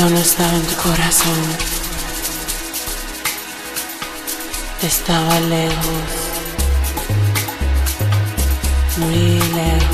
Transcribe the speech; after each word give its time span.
Yo 0.00 0.08
no 0.08 0.16
estaba 0.16 0.54
en 0.54 0.62
tu 0.62 0.76
corazón. 0.76 1.40
Estaba 4.82 5.38
lejos, 5.40 6.10
muy 8.96 9.38
lejos, 9.60 9.89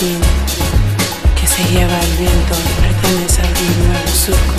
que 0.00 1.46
se 1.48 1.64
lleva 1.72 1.98
el 1.98 2.16
viento 2.18 2.54
pertenece 2.80 3.40
al 3.40 3.48
libro. 3.48 4.57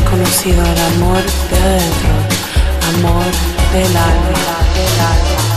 Conocido 0.00 0.62
el 0.62 0.80
amor 0.94 1.22
de 1.50 1.56
adentro, 1.58 2.10
amor 2.96 3.24
del 3.72 3.96
alma, 3.96 4.56
del 4.74 5.00
alma. 5.00 5.51